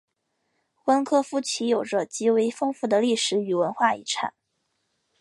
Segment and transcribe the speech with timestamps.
[0.85, 4.33] 温科夫齐有着极为丰富的历史与文化遗产。